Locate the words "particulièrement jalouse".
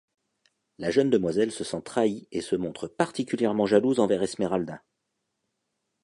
2.87-3.99